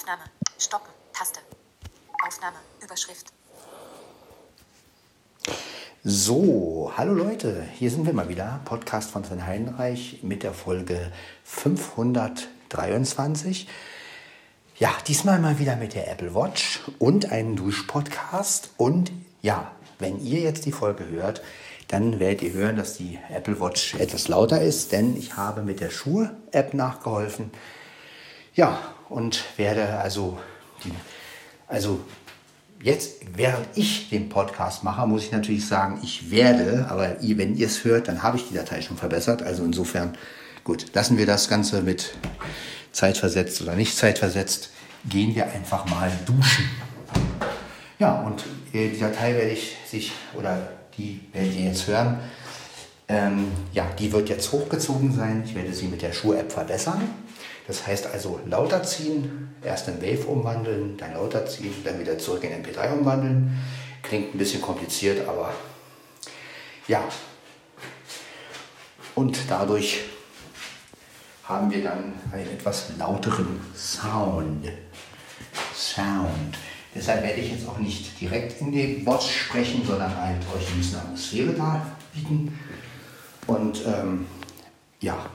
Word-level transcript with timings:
Aufnahme. 0.00 0.24
Stoppen. 0.58 0.88
Taste. 1.12 1.40
Aufnahme. 2.26 2.56
Überschrift. 2.82 3.34
So, 6.02 6.90
hallo 6.96 7.12
Leute, 7.12 7.62
hier 7.74 7.90
sind 7.90 8.06
wir 8.06 8.14
mal 8.14 8.30
wieder, 8.30 8.62
Podcast 8.64 9.10
von 9.10 9.24
Sven 9.24 9.46
Heinreich 9.46 10.20
mit 10.22 10.42
der 10.42 10.54
Folge 10.54 11.12
523. 11.44 13.68
Ja, 14.78 14.88
diesmal 15.06 15.38
mal 15.38 15.58
wieder 15.58 15.76
mit 15.76 15.92
der 15.92 16.10
Apple 16.10 16.34
Watch 16.34 16.80
und 16.98 17.30
einem 17.30 17.56
Duschpodcast. 17.56 18.70
Und 18.78 19.12
ja, 19.42 19.70
wenn 19.98 20.18
ihr 20.24 20.40
jetzt 20.40 20.64
die 20.64 20.72
Folge 20.72 21.06
hört, 21.10 21.42
dann 21.88 22.20
werdet 22.20 22.40
ihr 22.40 22.54
hören, 22.54 22.76
dass 22.76 22.96
die 22.96 23.18
Apple 23.28 23.60
Watch 23.60 23.96
etwas 23.96 24.28
lauter 24.28 24.62
ist, 24.62 24.92
denn 24.92 25.14
ich 25.14 25.36
habe 25.36 25.60
mit 25.60 25.80
der 25.80 25.90
Schuhe-App 25.90 26.72
nachgeholfen. 26.72 27.50
Ja, 28.54 28.94
und 29.10 29.44
werde 29.58 29.98
also 29.98 30.38
die, 30.84 30.92
also 31.68 32.00
jetzt, 32.82 33.20
während 33.34 33.66
ich 33.74 34.08
den 34.08 34.28
Podcast 34.28 34.84
mache, 34.84 35.06
muss 35.06 35.24
ich 35.24 35.32
natürlich 35.32 35.66
sagen, 35.66 36.00
ich 36.02 36.30
werde, 36.30 36.86
aber 36.88 37.16
wenn 37.20 37.56
ihr 37.56 37.66
es 37.66 37.84
hört, 37.84 38.08
dann 38.08 38.22
habe 38.22 38.38
ich 38.38 38.48
die 38.48 38.54
Datei 38.54 38.80
schon 38.80 38.96
verbessert. 38.96 39.42
Also 39.42 39.64
insofern, 39.64 40.16
gut, 40.64 40.86
lassen 40.94 41.18
wir 41.18 41.26
das 41.26 41.48
Ganze 41.48 41.82
mit 41.82 42.14
zeitversetzt 42.92 43.60
oder 43.60 43.74
nicht 43.74 43.96
zeitversetzt, 43.96 44.70
gehen 45.08 45.34
wir 45.34 45.44
einfach 45.44 45.86
mal 45.86 46.10
duschen. 46.24 46.68
Ja, 47.98 48.20
und 48.22 48.44
äh, 48.72 48.88
die 48.88 48.98
Datei 48.98 49.34
werde 49.34 49.50
ich 49.50 49.76
sich, 49.86 50.12
oder 50.34 50.68
die 50.96 51.20
werdet 51.32 51.54
ihr 51.54 51.64
jetzt 51.66 51.86
hören, 51.86 52.18
ähm, 53.08 53.48
ja, 53.72 53.86
die 53.98 54.12
wird 54.12 54.28
jetzt 54.28 54.52
hochgezogen 54.52 55.12
sein. 55.12 55.42
Ich 55.44 55.54
werde 55.54 55.72
sie 55.72 55.88
mit 55.88 56.00
der 56.00 56.12
Schuh-App 56.12 56.52
verbessern. 56.52 57.02
Das 57.70 57.86
heißt 57.86 58.08
also 58.08 58.40
lauter 58.46 58.82
ziehen, 58.82 59.54
erst 59.62 59.86
in 59.86 60.02
Wave 60.02 60.26
umwandeln, 60.26 60.96
dann 60.96 61.14
lauter 61.14 61.46
ziehen, 61.46 61.72
dann 61.84 62.00
wieder 62.00 62.18
zurück 62.18 62.42
in 62.42 62.50
MP3 62.50 62.98
umwandeln. 62.98 63.60
Klingt 64.02 64.34
ein 64.34 64.38
bisschen 64.38 64.60
kompliziert, 64.60 65.28
aber 65.28 65.54
ja. 66.88 67.04
Und 69.14 69.38
dadurch 69.48 70.00
haben 71.44 71.70
wir 71.70 71.84
dann 71.84 72.14
einen 72.32 72.50
etwas 72.50 72.88
lauteren 72.98 73.60
Sound. 73.76 74.66
Sound. 75.72 76.58
Deshalb 76.92 77.22
werde 77.22 77.40
ich 77.40 77.52
jetzt 77.52 77.68
auch 77.68 77.78
nicht 77.78 78.20
direkt 78.20 78.60
in 78.60 78.72
die 78.72 79.00
Bots 79.04 79.28
sprechen, 79.28 79.86
sondern 79.86 80.12
halt 80.16 80.42
euch 80.56 80.68
ein 80.72 80.78
bisschen 80.78 80.98
Atmosphäre 80.98 81.52
darbieten. 81.52 82.58
Und 83.46 83.86
ähm, 83.86 84.26
ja, 85.00 85.30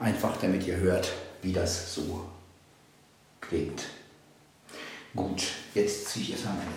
einfach 0.00 0.36
damit 0.38 0.66
ihr 0.66 0.76
hört, 0.78 1.12
wie 1.42 1.52
das 1.52 1.94
so 1.94 2.24
klingt. 3.40 3.84
Gut, 5.14 5.42
jetzt 5.74 6.08
ziehe 6.08 6.24
ich 6.24 6.32
erstmal 6.32 6.54
meine 6.54 6.70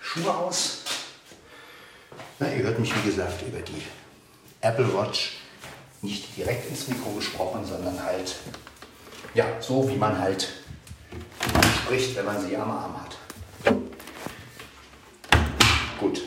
Schuhe 0.00 0.34
aus. 0.34 0.82
Na, 2.38 2.48
ihr 2.52 2.62
hört 2.62 2.78
mich 2.78 2.94
wie 2.96 3.08
gesagt 3.10 3.42
über 3.46 3.60
die 3.60 3.82
Apple 4.60 4.94
Watch 4.94 5.38
nicht 6.02 6.36
direkt 6.36 6.68
ins 6.70 6.88
Mikro 6.88 7.10
gesprochen, 7.12 7.64
sondern 7.64 8.02
halt, 8.02 8.36
ja, 9.34 9.46
so 9.60 9.88
wie 9.88 9.96
man 9.96 10.18
halt 10.18 10.48
spricht, 11.82 12.14
wenn 12.14 12.26
man 12.26 12.46
sie 12.46 12.56
am 12.56 12.70
Arm 12.70 12.94
hat. 13.02 13.16
Gut, 15.98 16.22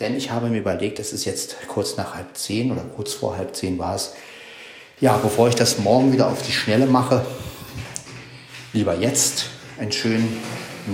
denn 0.00 0.16
ich 0.16 0.30
habe 0.30 0.48
mir 0.48 0.58
überlegt, 0.58 0.98
es 0.98 1.12
ist 1.12 1.24
jetzt 1.24 1.56
kurz 1.66 1.96
nach 1.96 2.14
halb 2.14 2.36
zehn 2.36 2.70
oder 2.70 2.82
kurz 2.82 3.14
vor 3.14 3.36
halb 3.36 3.56
zehn 3.56 3.78
war 3.78 3.94
es. 3.94 4.14
Ja, 5.02 5.16
bevor 5.16 5.48
ich 5.48 5.56
das 5.56 5.78
morgen 5.78 6.12
wieder 6.12 6.28
auf 6.28 6.42
die 6.42 6.52
Schnelle 6.52 6.86
mache, 6.86 7.26
lieber 8.72 8.94
jetzt 8.94 9.46
einen 9.76 9.90
schönen 9.90 10.40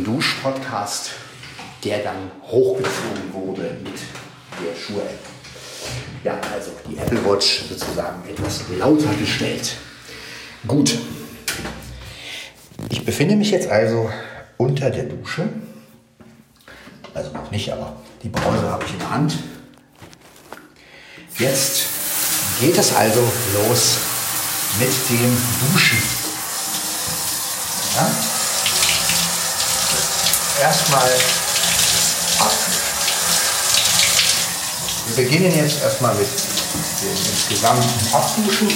Duschpodcast, 0.03 1.11
der 1.85 1.99
dann 1.99 2.31
hochgezogen 2.43 3.35
wurde 3.35 3.77
mit 3.85 3.93
der 4.65 4.75
Schuhe-App. 4.75 5.19
Ja, 6.25 6.41
also 6.55 6.71
die 6.89 6.97
Apple 6.97 7.23
Watch 7.27 7.65
sozusagen 7.69 8.27
etwas 8.27 8.63
lauter 8.79 9.13
gestellt. 9.21 9.75
Gut. 10.67 10.99
Ich 12.89 13.05
befinde 13.05 13.37
mich 13.37 13.51
jetzt 13.51 13.69
also 13.69 14.09
unter 14.57 14.89
der 14.89 15.05
Dusche. 15.05 15.51
Also 17.13 17.31
noch 17.33 17.51
nicht, 17.51 17.71
aber 17.71 17.95
die 18.23 18.31
Brause 18.31 18.71
habe 18.71 18.85
ich 18.87 18.93
in 18.95 19.01
der 19.01 19.11
Hand. 19.11 19.37
Jetzt 21.37 21.98
geht 22.61 22.77
es 22.77 22.95
also 22.95 23.21
los 23.55 23.99
mit 24.79 24.93
dem 25.11 25.37
Duschen. 25.73 25.99
Ja? 27.97 28.11
Erstmal 30.63 31.11
Wir 35.09 35.25
beginnen 35.25 35.57
jetzt 35.57 35.81
erstmal 35.83 36.15
mit 36.15 36.29
dem 36.29 37.33
insgesamten 37.33 38.15
Abduschen. 38.15 38.69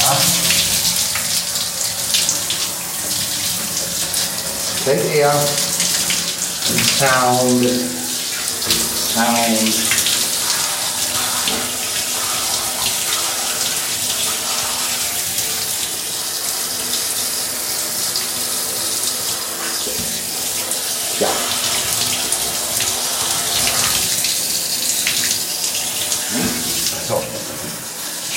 Ja. 0.00 0.16
Seht 4.84 5.14
ihr? 5.14 5.32
Sound, 6.98 7.68
Sound. 9.14 9.97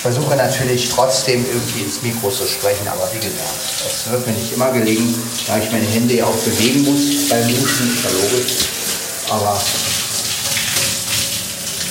Ich 0.01 0.03
versuche 0.03 0.35
natürlich 0.35 0.89
trotzdem 0.89 1.45
irgendwie 1.45 1.81
ins 1.81 2.01
Mikro 2.01 2.31
zu 2.31 2.47
sprechen, 2.47 2.87
aber 2.87 3.07
wie 3.13 3.19
gesagt, 3.19 3.53
das 3.85 4.09
wird 4.09 4.25
mir 4.25 4.33
nicht 4.33 4.51
immer 4.51 4.71
gelingen, 4.71 5.13
da 5.45 5.59
ich 5.59 5.71
meine 5.71 5.85
Hände 5.85 6.15
ja 6.15 6.25
auch 6.25 6.35
bewegen 6.37 6.85
muss 6.85 7.29
beim 7.29 7.47
Duschen, 7.47 7.93
ist 7.93 8.03
ja 8.03 8.09
logisch. 8.09 8.53
Aber 9.29 9.61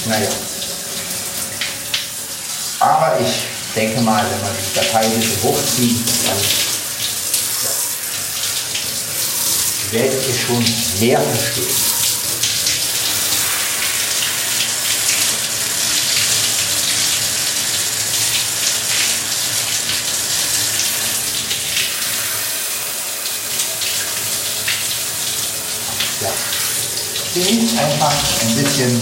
naja. 0.06 0.28
Aber 2.81 3.20
ich 3.20 3.44
denke 3.76 4.00
mal, 4.00 4.25
wenn 4.28 4.41
man 4.41 4.56
die 4.59 4.75
Datei 4.75 5.06
ein 5.06 5.12
bisschen 5.12 5.43
hochzieht, 5.44 6.00
dann 6.26 6.38
werdet 9.93 10.26
ihr 10.26 10.34
schon 10.34 10.65
mehr 10.99 11.20
verstehen. 11.20 12.00
Genießt 27.40 27.78
einfach 27.78 28.12
ein 28.42 28.54
bisschen 28.54 29.00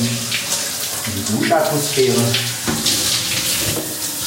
die 1.08 1.32
Duschatmosphäre. 1.32 2.14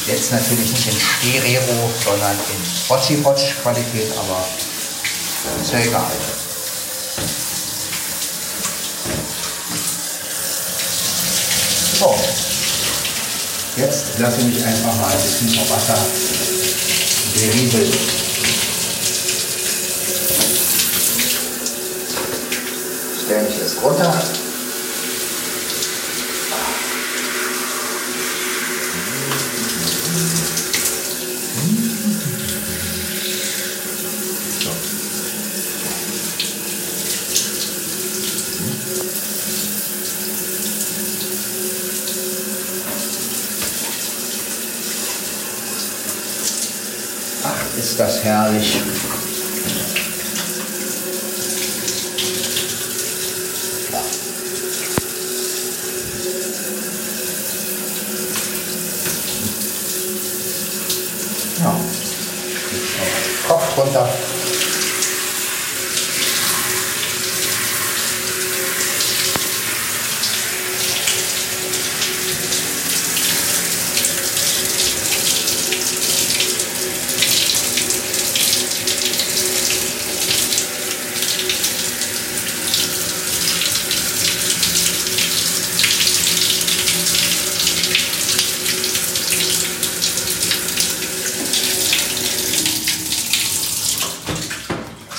Jetzt 0.06 0.32
natürlich 0.32 0.70
nicht 0.70 0.86
in 0.88 1.00
Stereo, 1.00 1.62
sondern 2.04 2.32
in 2.32 2.88
Bocci-Botsch-Qualität, 2.88 4.12
aber 4.18 4.44
ist 5.62 5.72
ja 5.72 5.78
egal. 5.78 6.12
So, 11.98 12.14
jetzt 13.78 14.18
lasse 14.18 14.40
ich 14.40 14.44
mich 14.44 14.62
einfach 14.62 14.94
mal 14.96 15.10
ein 15.10 15.22
bisschen 15.22 15.48
vor 15.54 15.74
Wasser 15.74 15.98
berieseln. 17.34 17.92
Stelle 23.24 23.42
mich 23.42 23.56
jetzt 23.56 23.80
runter. 23.82 24.12
Ach, 47.44 47.78
ist 47.78 47.98
das 47.98 48.22
herrlich. 48.24 48.80
Ja. 53.92 54.00
Ja. 61.64 61.80
runter. 63.76 64.08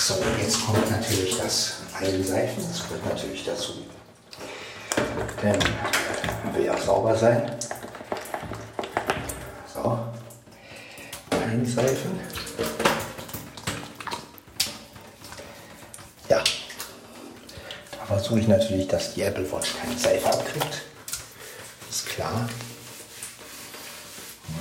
So, 0.06 0.16
jetzt 0.38 0.66
kommt 0.66 0.92
natürlich 0.92 1.38
das 1.38 1.76
Einseifen. 1.98 2.68
Das 2.68 2.84
gehört 2.84 3.06
natürlich 3.06 3.46
dazu. 3.46 3.86
Denn 5.42 5.58
man 6.44 6.56
will 6.56 6.66
ja 6.66 6.78
sauber 6.78 7.16
sein. 7.16 7.50
So, 9.74 10.00
einseifen. 11.32 12.20
Ja, 16.28 16.44
da 17.98 18.06
versuche 18.06 18.40
ich 18.40 18.48
natürlich, 18.50 18.90
dass 18.90 19.14
die 19.14 19.22
Apple 19.22 19.50
Watch 19.50 19.70
keine 19.82 19.98
Seife 19.98 20.28
abkriegt. 20.28 20.82
Ist 21.90 22.08
klar. 22.08 22.50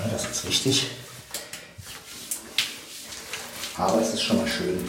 Ja, 0.05 0.09
das 0.13 0.25
ist 0.25 0.47
wichtig. 0.47 0.87
Aber 3.77 4.01
es 4.01 4.15
ist 4.15 4.23
schon 4.23 4.37
mal 4.37 4.47
schön, 4.47 4.89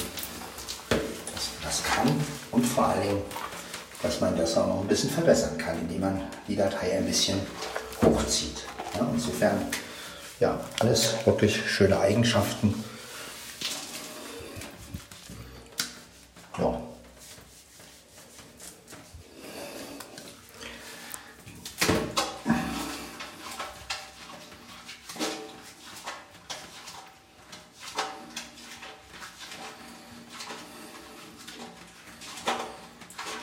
dass 0.90 1.50
man 1.54 1.64
das 1.64 1.84
kann 1.84 2.43
und 2.54 2.66
vor 2.66 2.86
allen 2.86 3.22
dass 4.02 4.20
man 4.20 4.36
das 4.36 4.58
auch 4.58 4.68
noch 4.68 4.82
ein 4.82 4.88
bisschen 4.88 5.10
verbessern 5.10 5.58
kann, 5.58 5.80
indem 5.80 6.02
man 6.02 6.22
die 6.46 6.58
Datei 6.58 6.98
ein 6.98 7.06
bisschen 7.06 7.40
hochzieht. 8.02 8.66
Ja, 8.96 9.08
insofern, 9.14 9.62
ja, 10.42 10.60
alles 10.82 11.14
wirklich 11.26 11.58
schöne 11.70 11.98
Eigenschaften. 11.98 12.84
Ja. 16.60 16.82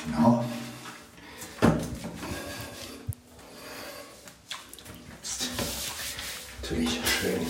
Genau. 0.06 0.44
Jetzt 5.22 5.48
natürlich 6.62 7.00
schön 7.04 7.46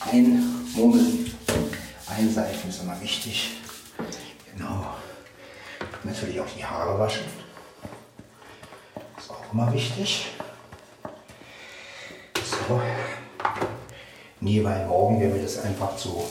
einmummeln. 0.00 1.34
Einseifen 2.06 2.70
ist 2.70 2.82
immer 2.82 3.00
wichtig. 3.00 3.56
Genau. 4.54 4.94
Natürlich 6.04 6.40
auch 6.40 6.46
die 6.56 6.64
Haare 6.64 6.98
waschen. 6.98 7.24
Ist 9.18 9.30
auch 9.30 9.52
immer 9.52 9.72
wichtig. 9.72 10.26
So. 12.68 12.80
Nie, 14.40 14.64
weil 14.64 14.86
morgen 14.86 15.20
wäre 15.20 15.32
mir 15.32 15.42
das 15.42 15.58
einfach 15.58 15.96
zu 15.96 16.24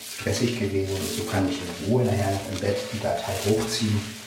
stressig 0.00 0.58
gewesen. 0.58 0.96
So 1.16 1.24
kann 1.24 1.48
ich 1.48 1.58
in 1.58 1.90
Ruhe 1.90 2.04
nachher 2.04 2.38
im 2.52 2.60
Bett 2.60 2.76
die 2.92 3.00
Datei 3.00 3.32
hochziehen. 3.46 4.18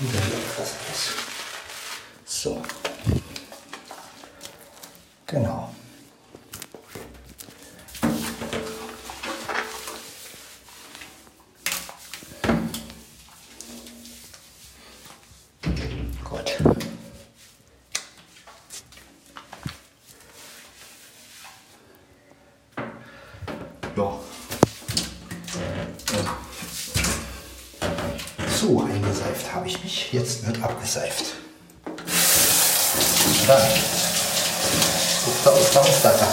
Und 0.00 0.12
dann 0.12 0.30
läuft 0.30 0.58
das 0.58 0.74
alles. 0.86 1.14
So. 2.24 2.62
Genau. 5.44 5.68
So, 28.48 28.82
eingeseift 28.82 29.54
habe 29.54 29.66
ich 29.66 29.84
mich. 29.84 30.10
Jetzt 30.10 30.46
wird 30.46 30.62
abgeseift. 30.62 31.34
Dann. 33.46 33.93
Ufta, 35.52 35.80
ufta, 35.80 36.08
da. 36.08 36.32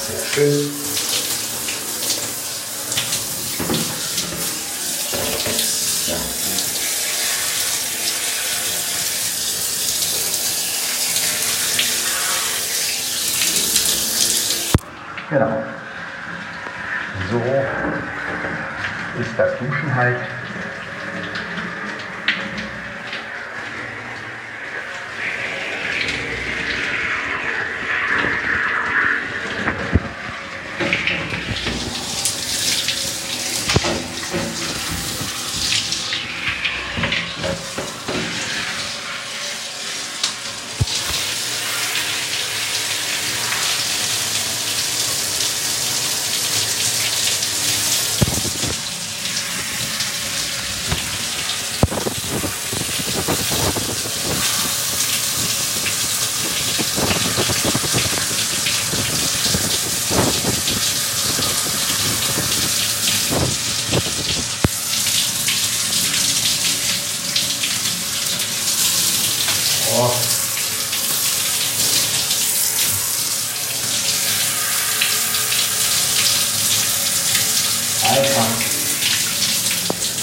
Sehr 0.00 0.26
schön. 0.34 0.83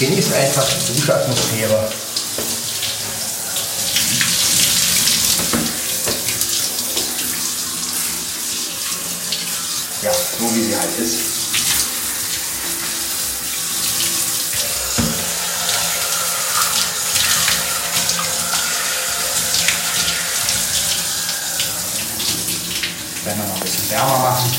genießt 0.06 0.32
einfach 0.32 0.66
die 0.68 0.94
Duschatmosphäre. 0.96 1.88
Ja, 10.02 10.12
so 10.12 10.54
wie 10.56 10.62
sie 10.64 10.76
halt 10.76 10.98
ist. 10.98 11.18
Werden 23.24 23.38
wir 23.38 23.46
noch 23.46 23.54
ein 23.54 23.60
bisschen 23.60 23.90
wärmer 23.90 24.18
machen. 24.18 24.50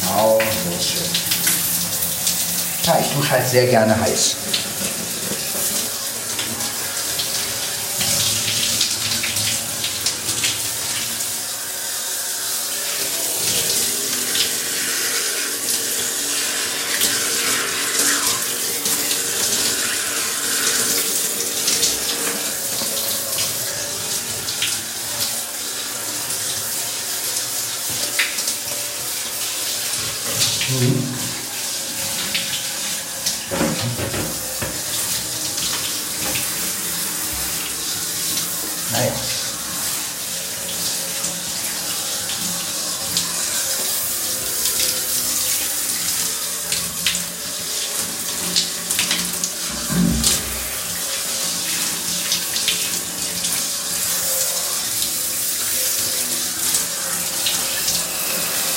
Genau, 0.00 0.38
so 0.64 0.76
ist 0.78 0.88
schön. 0.88 1.13
Ja, 2.84 2.98
ich 3.00 3.14
dusche 3.14 3.30
halt 3.32 3.48
sehr 3.48 3.66
gerne 3.66 3.98
heiß. 3.98 4.36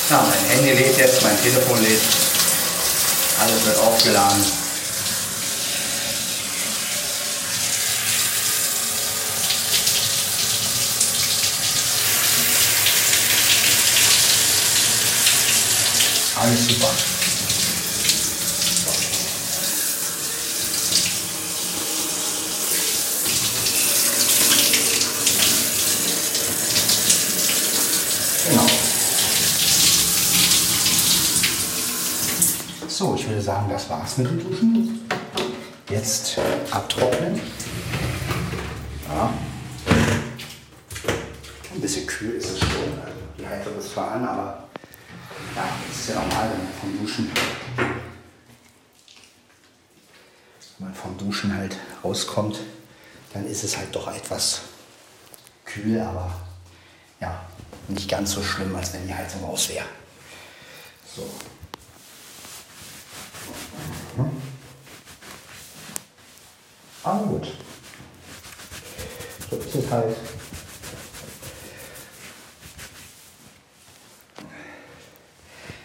Ja, 0.09 0.23
mein 0.23 0.49
Handy 0.49 0.71
lädt 0.71 0.97
jetzt, 0.97 1.21
mein 1.21 1.37
Telefon 1.41 1.81
lädt. 1.83 1.99
Alles 3.41 3.65
wird 3.65 3.77
aufgeladen. 3.79 4.41
Alles 16.39 16.67
super. 16.67 16.93
Genau. 28.49 28.65
So, 32.87 33.13
ich 33.15 33.27
würde 33.27 33.35
sagen, 33.47 33.69
das 33.69 33.89
war's 33.89 34.17
mit 34.17 34.27
dem 34.27 34.43
Duschen. 34.43 35.09
Jetzt 35.89 36.37
abtrocknen. 36.69 37.39
Ja. 39.07 39.33
Ein 41.73 41.79
bisschen 41.79 42.05
kühl 42.05 42.31
ist 42.31 42.49
es 42.49 42.59
schon. 42.59 42.69
Also 42.69 43.19
die 43.39 43.47
Heizung 43.47 43.79
ist 43.79 43.93
zwar 43.93 44.11
an, 44.11 44.27
aber 44.27 44.67
ja, 45.55 45.63
das 45.87 45.97
ist 45.97 46.09
ja 46.09 46.15
normal, 46.15 46.49
wenn 46.51 46.63
man 46.65 46.73
vom 46.81 46.99
Duschen, 46.99 47.31
wenn 50.77 50.87
man 50.87 50.93
vom 50.93 51.17
Duschen 51.17 51.55
halt 51.55 51.77
rauskommt, 52.03 52.59
dann 53.33 53.47
ist 53.47 53.63
es 53.63 53.77
halt 53.77 53.95
doch 53.95 54.13
etwas 54.13 54.63
kühl, 55.63 56.01
aber 56.01 56.35
ja, 57.21 57.45
nicht 57.87 58.09
ganz 58.09 58.33
so 58.33 58.43
schlimm, 58.43 58.75
als 58.75 58.91
wenn 58.91 59.07
die 59.07 59.15
Heizung 59.15 59.45
aus 59.45 59.69
wäre. 59.69 59.85
So. 61.15 61.23
Aber 67.07 67.25
gut. 67.25 67.47
So 69.49 69.55
ist 69.55 69.75
es 69.75 69.89
halt. 69.89 70.17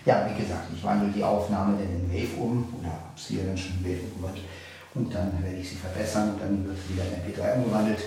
Ja, 0.04 0.28
wie 0.28 0.42
gesagt, 0.42 0.66
ich 0.74 0.82
wandle 0.82 1.12
die 1.12 1.22
Aufnahme 1.22 1.80
in 1.80 2.12
Wave 2.12 2.36
um 2.36 2.74
oder 2.80 2.88
habe 2.88 3.02
sie 3.14 3.36
ja 3.36 3.44
dann 3.44 3.56
schon 3.56 3.76
in 3.78 3.84
Wave 3.84 4.02
umgewandelt 4.12 4.46
und 4.94 5.14
dann 5.14 5.40
werde 5.44 5.58
ich 5.58 5.68
sie 5.70 5.76
verbessern 5.76 6.34
und 6.34 6.40
dann 6.40 6.66
wird 6.66 6.76
sie 6.76 6.94
wieder 6.94 7.04
in 7.04 7.32
MP3 7.32 7.54
umgewandelt. 7.54 8.00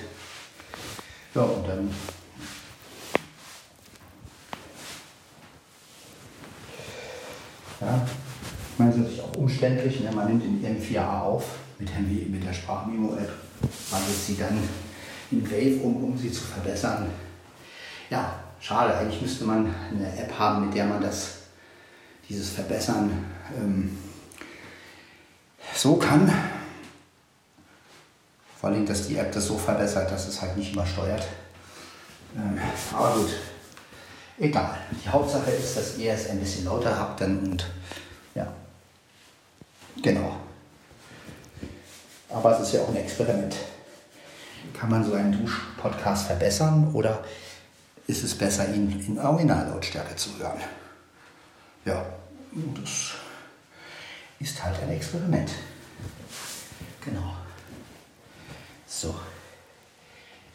Ja, 1.34 1.42
und 1.44 1.66
dann 1.66 1.90
ja, 7.80 8.08
ich 8.74 8.80
meine, 8.80 8.92
es 8.92 8.98
ist 8.98 9.04
natürlich 9.04 9.22
auch 9.22 9.38
umständlich, 9.38 10.02
ne? 10.02 10.12
man 10.12 10.28
nimmt 10.28 10.44
in 10.44 10.82
M4A 10.82 11.22
auf 11.22 11.46
mit, 11.80 11.90
der- 11.90 12.00
mit 12.00 12.44
der 12.46 12.54
Sprachmemo-App, 12.54 13.32
wandelt 13.92 14.18
sie 14.26 14.38
dann 14.38 14.58
in 15.32 15.44
Wave 15.50 15.82
um, 15.84 16.04
um 16.04 16.18
sie 16.18 16.32
zu 16.32 16.42
verbessern. 16.44 17.08
Ja, 18.10 18.36
schade, 18.60 18.96
eigentlich 18.98 19.22
müsste 19.22 19.46
man 19.46 19.74
eine 19.92 20.18
App 20.18 20.38
haben, 20.38 20.66
mit 20.68 20.76
der 20.76 20.86
man 20.86 21.02
das 21.02 21.30
dieses 22.30 22.50
Verbessern 22.50 23.12
ähm, 23.58 23.98
so 25.74 25.96
kann. 25.98 26.32
Vor 28.60 28.70
allem, 28.70 28.86
dass 28.86 29.08
die 29.08 29.18
App 29.18 29.32
das 29.32 29.46
so 29.48 29.58
verbessert, 29.58 30.10
dass 30.12 30.28
es 30.28 30.42
halt 30.42 30.56
nicht 30.58 30.74
immer 30.74 30.86
steuert. 30.86 31.24
Ähm, 32.36 32.58
aber 32.94 33.16
gut, 33.16 33.30
egal. 34.40 34.78
Die 35.04 35.10
Hauptsache 35.10 35.52
ist, 35.52 35.78
dass 35.78 35.98
ihr 35.98 36.14
es 36.14 36.30
ein 36.30 36.40
bisschen 36.40 36.66
lauter 36.66 36.98
habt 36.98 37.22
dann 37.22 37.40
und 37.40 37.66
ja, 38.34 38.52
genau. 40.02 40.38
Aber 42.36 42.52
es 42.54 42.68
ist 42.68 42.74
ja 42.74 42.82
auch 42.82 42.90
ein 42.90 42.98
Experiment. 42.98 43.56
Kann 44.74 44.90
man 44.90 45.06
so 45.06 45.14
einen 45.14 45.32
Dusch-Podcast 45.32 46.28
verbessern 46.28 46.94
oder 46.94 47.24
ist 48.08 48.26
es 48.26 48.38
besser, 48.38 48.68
ihn 48.74 48.92
in 49.08 49.18
Originallautstärke 49.18 50.18
zu 50.18 50.38
hören? 50.38 50.60
Ja, 51.86 52.06
das 52.76 53.14
ist 54.42 54.62
halt 54.62 54.82
ein 54.84 54.90
Experiment. 54.90 55.50
Genau. 57.06 57.38
So, 58.86 59.16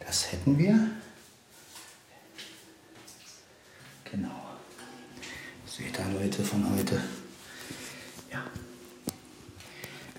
das 0.01 0.33
hätten 0.33 0.59
wir. 0.59 0.79
Genau. 4.05 4.51
Seht 5.65 5.99
ihr 5.99 6.21
Leute 6.21 6.45
von 6.45 6.77
heute? 6.77 7.01
Ja. 8.31 8.43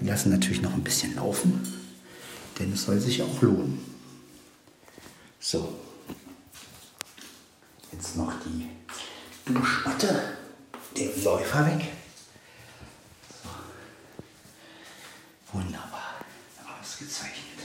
Wir 0.01 0.11
lassen 0.11 0.31
natürlich 0.31 0.61
noch 0.61 0.73
ein 0.73 0.83
bisschen 0.83 1.15
laufen, 1.15 1.61
denn 2.57 2.73
es 2.73 2.83
soll 2.83 2.99
sich 2.99 3.21
auch 3.21 3.41
lohnen. 3.41 3.79
So. 5.39 5.79
Jetzt 7.91 8.17
noch 8.17 8.33
die 8.43 8.67
Duschmatte, 9.45 10.37
den 10.97 11.23
Läufer 11.23 11.65
weg. 11.67 11.87
So. 13.43 13.49
Wunderbar. 15.53 16.15
Ausgezeichnet. 16.81 17.59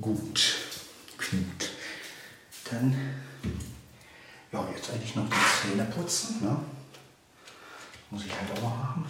Gut. 0.00 0.56
Knut. 1.18 1.70
Dann, 2.70 2.96
ja, 4.50 4.68
jetzt 4.74 4.90
eigentlich 4.90 5.14
noch 5.14 5.28
die 5.28 5.70
Zähne 5.70 5.84
putzen. 5.84 6.42
Ne? 6.42 6.56
Muss 8.10 8.24
ich 8.24 8.32
halt 8.32 8.50
auch 8.52 8.62
mal 8.62 8.76
machen. 8.76 9.06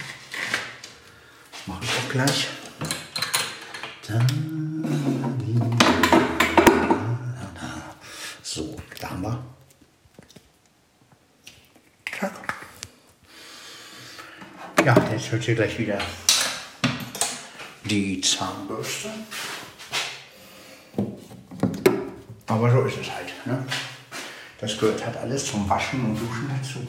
Mache 1.66 1.84
ich 1.84 1.90
auch 1.90 2.01
gleich. 2.12 2.48
So, 8.42 8.76
da 9.00 9.10
haben 9.10 9.22
wir. 9.22 9.44
Ja, 14.84 14.96
jetzt 15.12 15.30
hört 15.30 15.48
ihr 15.48 15.54
gleich 15.54 15.78
wieder 15.78 15.98
die 17.84 18.20
Zahnbürste. 18.20 19.10
Aber 22.46 22.70
so 22.70 22.82
ist 22.82 22.98
es 22.98 23.10
halt. 23.10 23.32
Ne? 23.46 23.64
Das 24.58 24.76
gehört 24.76 25.06
halt 25.06 25.16
alles 25.16 25.46
zum 25.46 25.68
Waschen 25.68 26.04
und 26.04 26.16
Duschen 26.16 26.50
dazu. 26.50 26.86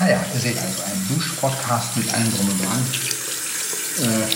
Ihr 0.00 0.40
seht 0.40 0.56
also 0.58 0.82
ein 0.82 1.08
Duschpodcast 1.08 1.96
mit 1.96 2.12
allem 2.14 2.34
drum 2.34 2.48
und 2.48 2.58
dran. 2.64 2.86
Äh, 3.98 4.26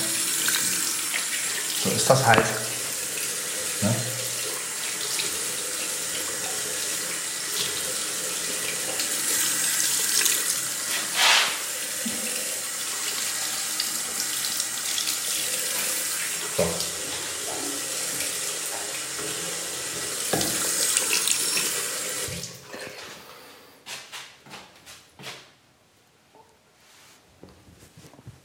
so 1.83 1.91
ist 1.91 2.11
das 2.11 2.27
halt. 2.27 2.45
Ne? 3.81 3.95
So. 16.57 16.65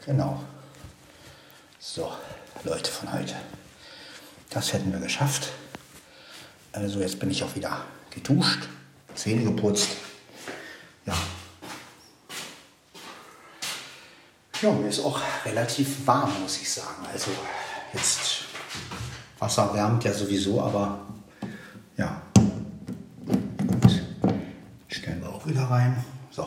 Genau. 0.05 0.41
So, 1.77 2.11
Leute 2.63 2.89
von 2.89 3.13
heute. 3.13 3.35
Das 4.49 4.73
hätten 4.73 4.91
wir 4.91 4.99
geschafft. 4.99 5.49
Also 6.71 6.99
jetzt 6.99 7.19
bin 7.19 7.29
ich 7.29 7.43
auch 7.43 7.53
wieder 7.55 7.85
geduscht, 8.09 8.67
Zähne 9.19 9.43
geputzt. 9.43 9.89
Ja. 11.05 11.13
Ja, 14.61 14.71
mir 14.71 14.87
ist 14.87 15.01
auch 15.01 15.19
relativ 15.43 16.07
warm, 16.07 16.31
muss 16.41 16.61
ich 16.61 16.71
sagen. 16.71 17.05
Also 17.11 17.31
jetzt 17.93 18.45
Wasser 19.37 19.73
wärmt 19.73 20.05
ja 20.05 20.13
sowieso, 20.13 20.61
aber 20.61 21.01
ja. 21.97 22.21
Gut. 23.25 24.03
Stellen 24.87 25.21
wir 25.21 25.29
auch 25.29 25.45
wieder 25.45 25.63
rein. 25.63 26.01
So. 26.31 26.43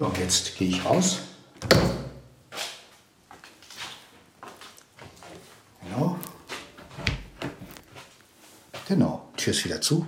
Ja, 0.00 0.06
und 0.06 0.16
jetzt 0.16 0.56
gehe 0.56 0.68
ich 0.68 0.82
raus. 0.86 1.18
Genau. 5.82 6.16
Genau. 8.88 9.28
Tür 9.36 9.52
ist 9.52 9.64
wieder 9.66 9.82
zu. 9.82 10.06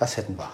Das 0.00 0.16
hätten 0.16 0.38
wir. 0.38 0.50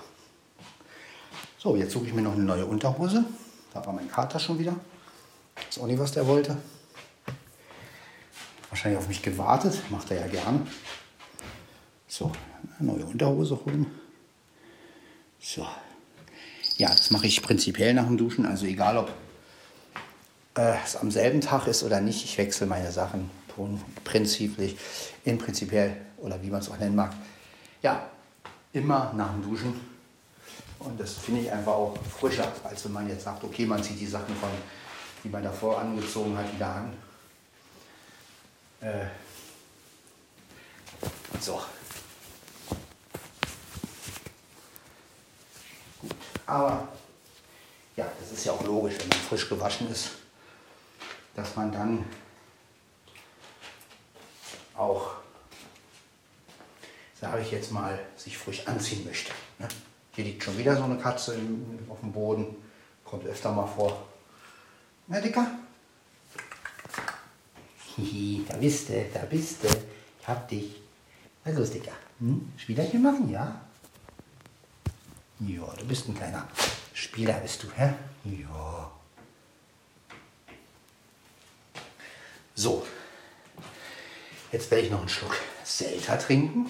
So, 1.56 1.76
jetzt 1.76 1.92
suche 1.92 2.06
ich 2.06 2.12
mir 2.12 2.20
noch 2.20 2.32
eine 2.32 2.42
neue 2.42 2.66
Unterhose. 2.66 3.24
Da 3.72 3.86
war 3.86 3.92
mein 3.92 4.10
Kater 4.10 4.40
schon 4.40 4.58
wieder. 4.58 4.74
Ist 5.70 5.78
auch 5.78 5.86
nicht, 5.86 6.00
was 6.00 6.10
der 6.10 6.26
wollte. 6.26 6.56
Wahrscheinlich 8.70 8.98
auf 8.98 9.06
mich 9.06 9.22
gewartet. 9.22 9.80
Macht 9.88 10.10
er 10.10 10.22
ja 10.22 10.26
gern. 10.26 10.66
So, 12.08 12.32
eine 12.80 12.92
neue 12.92 13.06
Unterhose 13.06 13.64
holen. 13.64 13.86
So. 15.38 15.64
Ja, 16.76 16.88
das 16.88 17.12
mache 17.12 17.28
ich 17.28 17.40
prinzipiell 17.40 17.94
nach 17.94 18.06
dem 18.06 18.18
Duschen. 18.18 18.46
Also 18.46 18.66
egal, 18.66 18.96
ob 18.96 19.12
äh, 20.56 20.74
es 20.84 20.96
am 20.96 21.12
selben 21.12 21.40
Tag 21.40 21.68
ist 21.68 21.84
oder 21.84 22.00
nicht. 22.00 22.24
Ich 22.24 22.36
wechsle 22.36 22.66
meine 22.66 22.90
Sachen 22.90 23.30
prinziplich, 24.02 24.76
in 25.24 25.38
prinzipiell 25.38 25.96
oder 26.16 26.42
wie 26.42 26.50
man 26.50 26.62
es 26.62 26.68
auch 26.68 26.78
nennen 26.78 26.96
mag. 26.96 27.14
Ja, 27.80 28.10
immer 28.72 29.12
nach 29.14 29.32
dem 29.32 29.42
Duschen. 29.42 29.80
Und 30.78 31.00
das 31.00 31.14
finde 31.14 31.42
ich 31.42 31.52
einfach 31.52 31.72
auch 31.72 31.96
frischer, 32.18 32.52
als 32.64 32.84
wenn 32.84 32.92
man 32.92 33.08
jetzt 33.08 33.24
sagt, 33.24 33.42
okay, 33.42 33.66
man 33.66 33.82
zieht 33.82 33.98
die 33.98 34.06
Sachen 34.06 34.34
von, 34.36 34.50
die 35.24 35.28
man 35.28 35.42
davor 35.42 35.78
angezogen 35.78 36.36
hat, 36.36 36.52
wieder 36.52 36.68
an. 36.68 36.92
Äh, 38.80 39.06
so. 41.40 41.60
Gut. 46.00 46.14
Aber 46.46 46.88
ja, 47.96 48.06
das 48.20 48.32
ist 48.32 48.44
ja 48.44 48.52
auch 48.52 48.62
logisch, 48.64 48.94
wenn 48.98 49.08
man 49.08 49.18
frisch 49.18 49.48
gewaschen 49.48 49.90
ist, 49.90 50.10
dass 51.34 51.56
man 51.56 51.72
dann 51.72 52.04
auch, 54.76 55.14
sage 57.30 57.42
ich 57.42 57.50
jetzt 57.50 57.72
mal, 57.72 57.98
sich 58.16 58.38
frisch 58.38 58.66
anziehen 58.66 59.04
möchte. 59.04 59.32
Ne? 59.58 59.68
Hier 60.14 60.24
liegt 60.24 60.42
schon 60.44 60.56
wieder 60.56 60.76
so 60.76 60.84
eine 60.84 60.96
Katze 60.96 61.36
auf 61.88 62.00
dem 62.00 62.12
Boden, 62.12 62.56
kommt 63.04 63.26
öfter 63.26 63.52
mal 63.52 63.66
vor. 63.66 64.06
Na, 65.08 65.20
Dicker? 65.20 65.46
Hihi, 67.96 68.44
da 68.48 68.56
bist 68.56 68.88
du, 68.88 69.04
da 69.12 69.20
bist 69.20 69.64
du. 69.64 69.68
Ich 70.20 70.28
hab 70.28 70.48
dich. 70.48 70.80
Ist 71.44 71.58
los, 71.58 71.70
Dicker? 71.70 71.92
Hm? 72.20 72.52
Spielerchen 72.56 73.02
machen, 73.02 73.30
ja? 73.30 73.60
Ja, 75.40 75.66
du 75.78 75.84
bist 75.84 76.08
ein 76.08 76.14
kleiner 76.14 76.46
Spieler, 76.94 77.34
bist 77.34 77.62
du, 77.62 77.68
hä? 77.76 77.92
Ja. 78.24 78.90
So, 82.54 82.86
jetzt 84.50 84.70
werde 84.70 84.86
ich 84.86 84.90
noch 84.90 85.00
einen 85.00 85.08
Schluck 85.08 85.36
Selta 85.62 86.16
trinken. 86.16 86.66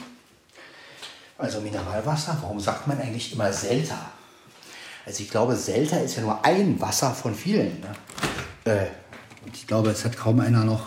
Also 1.38 1.60
Mineralwasser. 1.60 2.38
Warum 2.40 2.60
sagt 2.60 2.86
man 2.86 3.00
eigentlich 3.00 3.32
immer 3.32 3.52
Selta? 3.52 4.10
Also 5.04 5.22
ich 5.22 5.30
glaube, 5.30 5.54
Selta 5.54 5.98
ist 5.98 6.16
ja 6.16 6.22
nur 6.22 6.44
ein 6.44 6.80
Wasser 6.80 7.12
von 7.12 7.34
vielen. 7.34 7.80
Ne? 7.80 8.72
Äh, 8.72 8.86
ich 9.52 9.66
glaube, 9.66 9.90
es 9.90 10.04
hat 10.04 10.16
kaum 10.16 10.40
einer 10.40 10.64
noch 10.64 10.86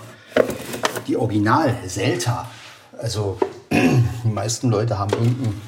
die 1.07 1.15
Original 1.15 1.75
Selta. 1.85 2.49
Also 2.97 3.37
die 3.71 4.27
meisten 4.27 4.69
Leute 4.69 4.97
haben 4.97 5.13
irgendein, 5.13 5.61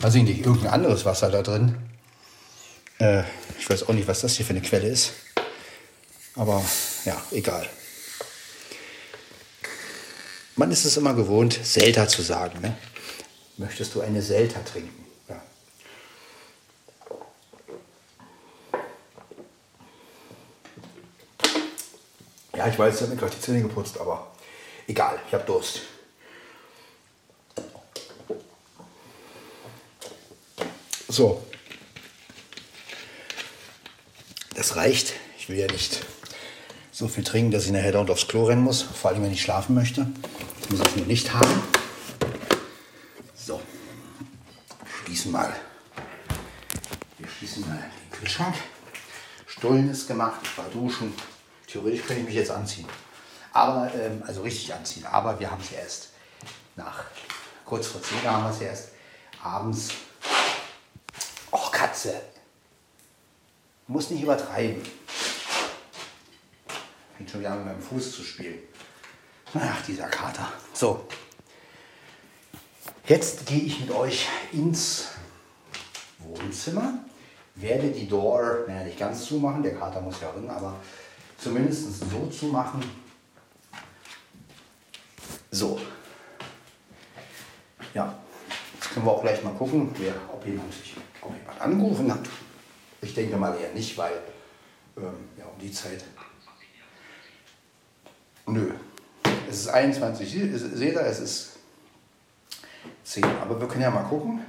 weiß 0.00 0.14
ich 0.16 0.24
nicht, 0.24 0.44
irgendein 0.44 0.72
anderes 0.72 1.04
Wasser 1.04 1.30
da 1.30 1.42
drin. 1.42 1.76
Äh, 2.98 3.22
ich 3.58 3.68
weiß 3.68 3.88
auch 3.88 3.92
nicht, 3.92 4.08
was 4.08 4.22
das 4.22 4.36
hier 4.36 4.46
für 4.46 4.54
eine 4.54 4.62
Quelle 4.62 4.88
ist. 4.88 5.12
Aber 6.34 6.64
ja, 7.04 7.20
egal. 7.30 7.66
Man 10.56 10.70
ist 10.70 10.84
es 10.84 10.96
immer 10.96 11.14
gewohnt, 11.14 11.58
Selta 11.62 12.08
zu 12.08 12.22
sagen. 12.22 12.60
Ne? 12.60 12.74
Möchtest 13.62 13.94
du 13.94 14.00
eine 14.00 14.20
Selta 14.20 14.58
trinken? 14.60 15.06
Ja. 15.28 15.40
Ja, 22.56 22.66
ich 22.66 22.76
weiß, 22.76 22.96
ich 22.96 23.00
habe 23.02 23.12
mir 23.12 23.20
gerade 23.20 23.36
die 23.36 23.40
Zähne 23.40 23.62
geputzt, 23.62 23.98
aber 23.98 24.32
egal, 24.88 25.20
ich 25.28 25.32
habe 25.32 25.44
Durst. 25.44 25.82
So. 31.08 31.40
Das 34.56 34.74
reicht. 34.74 35.12
Ich 35.38 35.48
will 35.48 35.58
ja 35.58 35.70
nicht 35.70 36.04
so 36.90 37.06
viel 37.06 37.22
trinken, 37.22 37.52
dass 37.52 37.66
ich 37.66 37.70
nachher 37.70 37.92
dort 37.92 38.10
aufs 38.10 38.26
Klo 38.26 38.44
rennen 38.44 38.62
muss. 38.62 38.82
Vor 38.82 39.12
allem, 39.12 39.22
wenn 39.22 39.32
ich 39.32 39.42
schlafen 39.42 39.76
möchte. 39.76 40.08
Ich 40.62 40.70
muss 40.70 40.80
es 40.80 40.96
nur 40.96 41.06
nicht 41.06 41.32
haben. 41.32 41.62
So. 43.44 43.60
Schließen 45.04 45.21
mal. 45.32 45.52
Wir 47.18 47.26
schließen 47.26 47.66
mal 47.66 47.78
den 47.78 48.10
Kühlschrank. 48.10 48.54
Stullen 49.46 49.90
ist 49.90 50.06
gemacht. 50.06 50.40
Ich 50.44 50.58
war 50.58 50.66
duschen. 50.66 51.14
Theoretisch 51.66 52.06
könnte 52.06 52.20
ich 52.20 52.26
mich 52.26 52.36
jetzt 52.36 52.50
anziehen. 52.50 52.86
Aber, 53.52 53.92
ähm, 53.94 54.22
also 54.26 54.42
richtig 54.42 54.72
anziehen. 54.72 55.06
Aber 55.06 55.40
wir 55.40 55.50
haben 55.50 55.62
es 55.62 55.72
erst 55.72 56.10
nach 56.76 57.04
kurz 57.64 57.86
vor 57.86 58.02
10 58.02 58.22
haben 58.30 58.44
wir 58.44 58.50
es 58.50 58.60
erst 58.60 58.88
abends. 59.42 59.88
Och, 61.50 61.72
Katze. 61.72 62.20
Muss 63.86 64.10
nicht 64.10 64.22
übertreiben. 64.22 64.82
Fängt 67.16 67.30
schon 67.30 67.40
wieder 67.40 67.54
mit 67.56 67.66
meinem 67.66 67.82
Fuß 67.82 68.16
zu 68.16 68.22
spielen. 68.22 68.58
Ach, 69.54 69.82
dieser 69.86 70.08
Kater. 70.08 70.52
So. 70.72 71.06
Jetzt 73.06 73.46
gehe 73.46 73.60
ich 73.62 73.80
mit 73.80 73.90
euch 73.90 74.28
ins 74.52 75.08
Wohnzimmer. 76.32 76.94
Werde 77.54 77.90
die 77.90 78.08
Door, 78.08 78.64
naja, 78.66 78.84
nicht 78.84 78.98
ganz 78.98 79.26
zumachen, 79.26 79.62
der 79.62 79.76
Kater 79.76 80.00
muss 80.00 80.20
ja 80.20 80.32
drin, 80.32 80.48
aber 80.48 80.74
zumindest 81.36 82.10
so 82.10 82.26
zumachen. 82.28 82.82
So. 85.50 85.78
Ja, 87.92 88.18
jetzt 88.74 88.90
können 88.90 89.04
wir 89.04 89.12
auch 89.12 89.20
gleich 89.20 89.42
mal 89.44 89.52
gucken, 89.52 89.94
wer, 89.98 90.14
ob, 90.32 90.46
jemand 90.46 90.72
ob 91.20 91.34
jemand 91.36 91.60
angerufen 91.60 92.10
hat. 92.10 92.26
Ich 93.02 93.14
denke 93.14 93.36
mal 93.36 93.54
eher 93.60 93.74
nicht, 93.74 93.98
weil 93.98 94.22
ähm, 94.96 95.28
ja, 95.36 95.44
um 95.44 95.58
die 95.60 95.70
Zeit. 95.70 96.04
Nö. 98.46 98.72
Es 99.48 99.60
ist 99.60 99.68
21, 99.68 100.30
seht 100.30 100.94
ihr, 100.94 101.00
es 101.02 101.20
ist 101.20 101.58
10. 103.04 103.24
Aber 103.42 103.60
wir 103.60 103.68
können 103.68 103.82
ja 103.82 103.90
mal 103.90 104.04
gucken. 104.04 104.40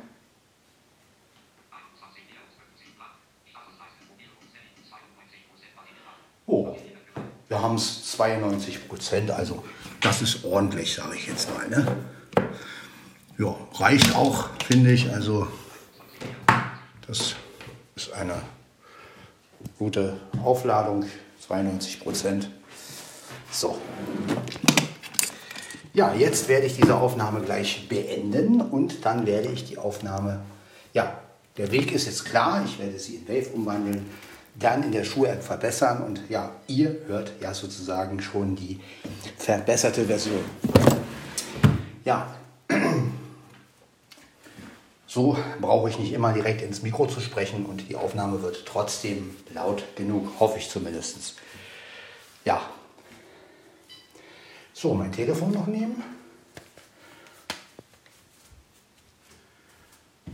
Wir 7.53 7.61
haben 7.61 7.75
es 7.75 8.11
92 8.13 8.87
Prozent, 8.87 9.29
also 9.29 9.63
das 10.01 10.23
ist 10.23 10.43
ordentlich, 10.43 10.95
sage 10.95 11.15
ich 11.15 11.27
jetzt 11.27 11.49
mal. 11.55 11.69
Ne? 11.69 11.85
Ja, 13.37 13.55
reicht 13.75 14.15
auch, 14.15 14.49
finde 14.65 14.91
ich. 14.91 15.13
Also 15.13 15.45
das 17.05 17.35
ist 17.95 18.11
eine 18.13 18.41
gute 19.77 20.17
Aufladung, 20.43 21.05
92 21.45 21.99
Prozent. 21.99 22.49
So. 23.51 23.77
Ja, 25.93 26.11
jetzt 26.15 26.47
werde 26.47 26.65
ich 26.65 26.75
diese 26.75 26.95
Aufnahme 26.95 27.41
gleich 27.41 27.87
beenden 27.87 28.61
und 28.61 29.05
dann 29.05 29.27
werde 29.27 29.49
ich 29.49 29.65
die 29.65 29.77
Aufnahme, 29.77 30.39
ja, 30.93 31.19
der 31.57 31.71
Weg 31.71 31.91
ist 31.91 32.07
jetzt 32.07 32.25
klar, 32.25 32.63
ich 32.65 32.79
werde 32.79 32.97
sie 32.97 33.17
in 33.17 33.27
Wave 33.27 33.49
umwandeln, 33.53 34.09
dann 34.55 34.83
in 34.83 34.91
der 34.91 35.03
Schuh-App 35.03 35.43
verbessern 35.43 36.03
und 36.03 36.21
ja, 36.29 36.51
ihr 36.67 36.95
hört 37.07 37.33
ja 37.41 37.53
sozusagen 37.53 38.21
schon 38.21 38.55
die 38.55 38.79
verbesserte 39.37 40.05
Version. 40.05 40.43
Ja, 42.05 42.35
so 45.07 45.37
brauche 45.61 45.89
ich 45.89 45.99
nicht 45.99 46.11
immer 46.11 46.33
direkt 46.33 46.61
ins 46.61 46.81
Mikro 46.81 47.07
zu 47.07 47.19
sprechen 47.19 47.65
und 47.65 47.87
die 47.89 47.95
Aufnahme 47.95 48.41
wird 48.41 48.65
trotzdem 48.65 49.35
laut 49.53 49.83
genug, 49.95 50.39
hoffe 50.39 50.57
ich 50.57 50.69
zumindest. 50.69 51.35
Ja. 52.45 52.61
So, 54.73 54.93
mein 54.95 55.11
Telefon 55.11 55.51
noch 55.51 55.67
nehmen. 55.67 56.03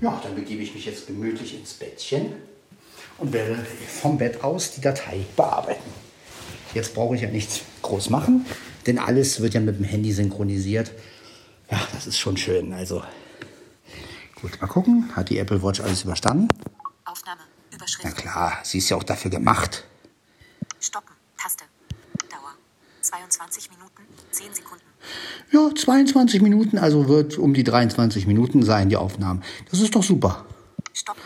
Ja, 0.02 0.18
dann 0.24 0.34
begebe 0.36 0.64
ich 0.64 0.74
mich 0.74 0.86
jetzt 0.86 1.08
gemütlich 1.08 1.60
ins 1.60 1.74
Bettchen 1.74 2.49
und 3.20 3.34
werde 3.34 3.66
vom 4.02 4.18
Bett 4.18 4.44
aus 4.44 4.72
die 4.72 4.82
Datei 4.82 5.26
bearbeiten. 5.36 5.90
Jetzt 6.74 6.94
brauche 6.94 7.16
ich 7.16 7.22
ja 7.22 7.30
nichts 7.30 7.62
groß 7.82 8.10
machen, 8.10 8.46
denn 8.86 9.00
alles 9.00 9.42
wird 9.42 9.54
ja 9.54 9.60
mit 9.60 9.78
dem 9.78 9.86
Handy 9.86 10.12
synchronisiert. 10.12 10.92
Ja, 11.72 11.80
das 11.94 12.08
ist 12.08 12.18
schon 12.18 12.38
schön. 12.38 12.74
Also 12.74 13.04
Gut, 14.42 14.62
mal 14.62 14.68
gucken. 14.68 15.14
Hat 15.16 15.30
die 15.30 15.38
Apple 15.38 15.62
Watch 15.62 15.82
alles 15.82 16.04
überstanden? 16.04 16.48
Aufnahme. 17.04 17.42
Überschrift. 17.74 18.06
Na 18.06 18.12
klar, 18.12 18.60
sie 18.64 18.78
ist 18.78 18.90
ja 18.90 18.96
auch 18.96 19.04
dafür 19.04 19.30
gemacht. 19.32 19.84
Stoppen. 20.80 21.14
Taste. 21.38 21.66
Dauer. 22.30 22.54
22 23.02 23.70
Minuten, 23.72 24.04
10 24.32 24.54
Sekunden. 24.54 24.84
Ja, 25.52 25.70
22 25.76 26.42
Minuten, 26.42 26.78
also 26.78 27.10
wird 27.10 27.38
um 27.38 27.54
die 27.54 27.64
23 27.66 28.28
Minuten 28.28 28.64
sein, 28.64 28.88
die 28.88 28.96
Aufnahmen. 28.96 29.44
Das 29.70 29.82
ist 29.82 29.94
doch 29.94 30.04
super. 30.04 30.46
Stopp. 30.94 31.18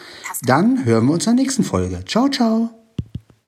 Dann 0.46 0.84
hören 0.84 1.06
wir 1.06 1.14
uns 1.14 1.26
in 1.26 1.36
der 1.36 1.44
nächsten 1.44 1.64
Folge. 1.64 2.04
Ciao, 2.06 2.28
ciao. 2.28 2.83